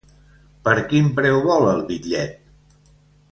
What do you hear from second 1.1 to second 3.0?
preu vol el bitllet?